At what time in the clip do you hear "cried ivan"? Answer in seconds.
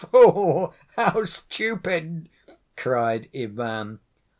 2.75-3.99